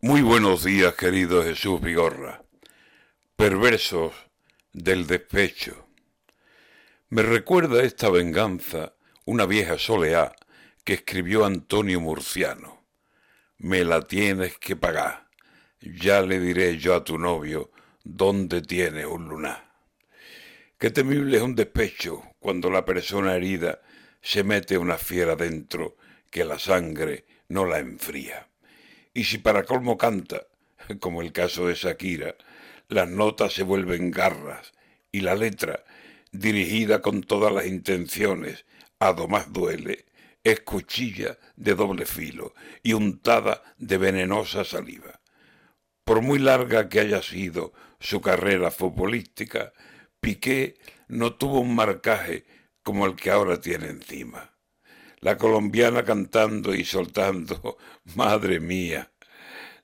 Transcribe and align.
Muy 0.00 0.22
buenos 0.22 0.62
días, 0.62 0.94
querido 0.94 1.42
Jesús 1.42 1.80
Vigorra. 1.80 2.44
Perversos 3.34 4.12
del 4.72 5.08
despecho. 5.08 5.88
Me 7.08 7.22
recuerda 7.22 7.82
esta 7.82 8.08
venganza 8.08 8.94
una 9.24 9.44
vieja 9.44 9.76
soleá 9.76 10.36
que 10.84 10.92
escribió 10.92 11.44
Antonio 11.44 12.00
Murciano. 12.00 12.86
Me 13.56 13.82
la 13.82 14.02
tienes 14.02 14.56
que 14.58 14.76
pagar. 14.76 15.26
Ya 15.80 16.20
le 16.20 16.38
diré 16.38 16.78
yo 16.78 16.94
a 16.94 17.02
tu 17.02 17.18
novio 17.18 17.72
dónde 18.04 18.62
tienes 18.62 19.06
un 19.06 19.28
lunar. 19.28 19.68
Qué 20.78 20.90
temible 20.90 21.38
es 21.38 21.42
un 21.42 21.56
despecho 21.56 22.22
cuando 22.38 22.70
la 22.70 22.84
persona 22.84 23.34
herida 23.34 23.82
se 24.22 24.44
mete 24.44 24.78
una 24.78 24.96
fiera 24.96 25.34
dentro 25.34 25.96
que 26.30 26.44
la 26.44 26.60
sangre 26.60 27.26
no 27.48 27.64
la 27.64 27.80
enfría. 27.80 28.48
Y 29.14 29.24
si 29.24 29.38
para 29.38 29.64
colmo 29.64 29.96
canta, 29.96 30.46
como 31.00 31.22
el 31.22 31.32
caso 31.32 31.66
de 31.66 31.74
Shakira, 31.74 32.36
las 32.88 33.08
notas 33.08 33.52
se 33.52 33.62
vuelven 33.62 34.10
garras 34.10 34.72
y 35.12 35.20
la 35.20 35.34
letra, 35.34 35.84
dirigida 36.32 37.00
con 37.00 37.22
todas 37.22 37.52
las 37.52 37.66
intenciones, 37.66 38.64
a 39.00 39.12
más 39.28 39.52
duele, 39.52 40.06
es 40.42 40.60
cuchilla 40.60 41.38
de 41.56 41.74
doble 41.74 42.06
filo 42.06 42.54
y 42.82 42.92
untada 42.92 43.62
de 43.76 43.98
venenosa 43.98 44.64
saliva. 44.64 45.20
Por 46.04 46.22
muy 46.22 46.38
larga 46.38 46.88
que 46.88 47.00
haya 47.00 47.22
sido 47.22 47.72
su 48.00 48.20
carrera 48.20 48.70
futbolística, 48.70 49.72
Piqué 50.20 50.78
no 51.08 51.34
tuvo 51.34 51.60
un 51.60 51.74
marcaje 51.74 52.44
como 52.82 53.06
el 53.06 53.14
que 53.14 53.30
ahora 53.30 53.60
tiene 53.60 53.88
encima. 53.88 54.57
La 55.20 55.36
colombiana 55.36 56.04
cantando 56.04 56.74
y 56.74 56.84
soltando, 56.84 57.76
madre 58.14 58.60
mía, 58.60 59.10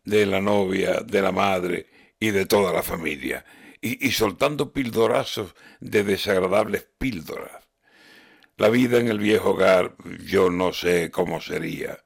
de 0.04 0.26
la 0.26 0.40
novia, 0.40 1.00
de 1.00 1.22
la 1.22 1.32
madre 1.32 1.86
y 2.20 2.30
de 2.30 2.46
toda 2.46 2.72
la 2.72 2.82
familia, 2.82 3.44
y, 3.80 4.10
soltando 4.12 4.72
pildorazos 4.72 5.54
de 5.80 6.04
desagradables 6.04 6.88
píldoras. 6.96 7.68
La 8.56 8.70
vida 8.70 8.98
en 8.98 9.08
el 9.08 9.18
viejo 9.18 9.50
hogar 9.50 9.94
yo 10.24 10.48
no 10.48 10.72
sé 10.72 11.10
cómo 11.10 11.40
sería, 11.40 12.04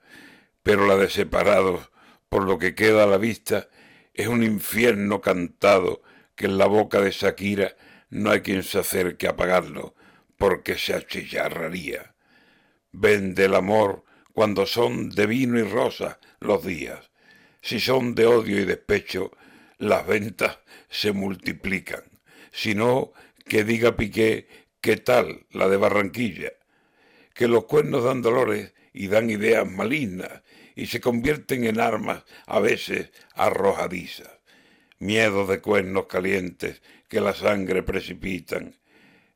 pero 0.62 0.86
la 0.86 0.96
de 0.96 1.08
separados, 1.08 1.90
por 2.28 2.44
lo 2.44 2.58
que 2.58 2.74
queda 2.74 3.04
a 3.04 3.06
la 3.06 3.18
vista, 3.18 3.68
es 4.12 4.26
un 4.26 4.42
infierno 4.42 5.20
cantado 5.20 6.02
que 6.34 6.46
en 6.46 6.58
la 6.58 6.66
boca 6.66 7.00
de 7.00 7.12
Shakira 7.12 7.76
no 8.10 8.30
hay 8.30 8.40
quien 8.40 8.62
se 8.62 8.78
acerque 8.78 9.26
a 9.26 9.30
apagarlo, 9.30 9.94
porque 10.36 10.76
se 10.78 10.94
achillarraría. 10.94 12.14
Vende 12.92 13.44
el 13.44 13.54
amor 13.54 14.04
cuando 14.32 14.66
son 14.66 15.10
de 15.10 15.26
vino 15.26 15.58
y 15.58 15.62
rosa 15.62 16.18
los 16.40 16.64
días. 16.64 17.10
Si 17.60 17.80
son 17.80 18.14
de 18.14 18.26
odio 18.26 18.60
y 18.60 18.64
despecho, 18.64 19.32
las 19.78 20.06
ventas 20.06 20.58
se 20.88 21.12
multiplican. 21.12 22.04
Si 22.50 22.74
no, 22.74 23.12
que 23.44 23.64
diga 23.64 23.96
Piqué 23.96 24.48
qué 24.80 24.96
tal 24.96 25.46
la 25.50 25.68
de 25.68 25.76
Barranquilla. 25.76 26.52
Que 27.34 27.48
los 27.48 27.64
cuernos 27.64 28.04
dan 28.04 28.22
dolores 28.22 28.74
y 28.92 29.08
dan 29.08 29.30
ideas 29.30 29.70
malignas 29.70 30.42
y 30.74 30.86
se 30.86 31.00
convierten 31.00 31.64
en 31.64 31.80
armas 31.80 32.24
a 32.46 32.60
veces 32.60 33.10
arrojadizas. 33.34 34.30
Miedo 34.98 35.46
de 35.46 35.60
cuernos 35.60 36.06
calientes 36.06 36.82
que 37.08 37.20
la 37.20 37.34
sangre 37.34 37.82
precipitan 37.82 38.76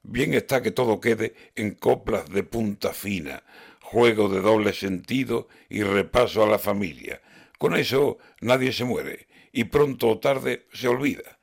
Bien 0.04 0.34
está 0.34 0.62
que 0.62 0.72
todo 0.72 1.00
quede 1.00 1.34
en 1.54 1.74
coplas 1.74 2.28
de 2.28 2.42
punta 2.42 2.92
fina, 2.92 3.44
juego 3.80 4.28
de 4.28 4.40
doble 4.40 4.72
sentido 4.72 5.48
y 5.68 5.84
repaso 5.84 6.42
a 6.42 6.48
la 6.48 6.58
familia. 6.58 7.22
Con 7.56 7.76
eso 7.76 8.18
nadie 8.40 8.72
se 8.72 8.84
muere 8.84 9.28
y 9.52 9.64
pronto 9.64 10.08
o 10.08 10.18
tarde 10.18 10.66
se 10.72 10.88
olvida. 10.88 11.38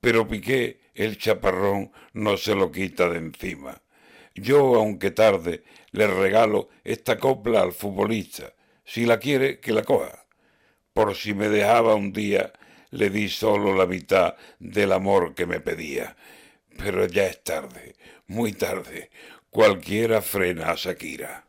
Pero 0.00 0.28
Piqué, 0.28 0.80
el 0.94 1.16
chaparrón, 1.16 1.92
no 2.12 2.36
se 2.36 2.54
lo 2.54 2.70
quita 2.70 3.08
de 3.08 3.18
encima. 3.18 3.80
Yo, 4.34 4.74
aunque 4.74 5.10
tarde, 5.10 5.62
le 5.92 6.06
regalo 6.06 6.68
esta 6.82 7.18
copla 7.18 7.62
al 7.62 7.72
futbolista. 7.72 8.52
Si 8.84 9.06
la 9.06 9.18
quiere, 9.18 9.60
que 9.60 9.72
la 9.72 9.82
coja. 9.82 10.26
Por 10.92 11.14
si 11.14 11.32
me 11.32 11.48
dejaba 11.48 11.94
un 11.94 12.12
día, 12.12 12.52
le 12.90 13.08
di 13.08 13.30
solo 13.30 13.74
la 13.74 13.86
mitad 13.86 14.34
del 14.58 14.92
amor 14.92 15.34
que 15.34 15.46
me 15.46 15.60
pedía 15.60 16.16
pero 16.76 17.06
ya 17.06 17.26
es 17.26 17.42
tarde, 17.42 17.94
muy 18.26 18.52
tarde. 18.52 19.10
Cualquiera 19.50 20.20
frena 20.20 20.70
a 20.70 20.74
Shakira. 20.74 21.44